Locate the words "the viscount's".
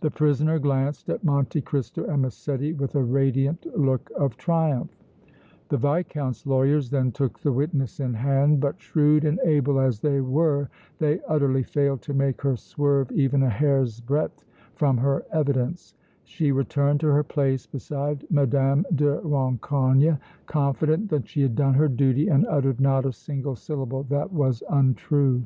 5.68-6.46